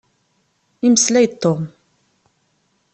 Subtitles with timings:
[0.85, 1.63] Imeslay-d Tom.